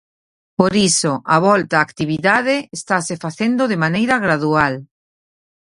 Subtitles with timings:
[0.59, 4.73] Por iso á volta á actividade estase facendo de maneira gradual.